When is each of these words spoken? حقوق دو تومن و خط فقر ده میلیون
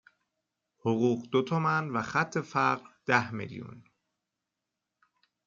حقوق 0.83 1.19
دو 1.31 1.41
تومن 1.49 1.83
و 1.89 2.01
خط 2.11 2.37
فقر 2.51 2.87
ده 3.09 3.31
میلیون 3.37 3.83